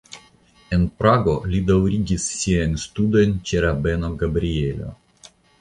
[0.77, 4.91] En Prago li daŭrigis siajn studojn ĉe rabeno Gabrielo.